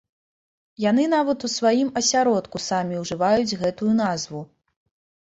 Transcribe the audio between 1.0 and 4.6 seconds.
нават у сваім асяродку самі ўжываюць гэтую назву.